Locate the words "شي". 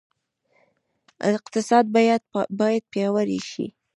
3.49-3.65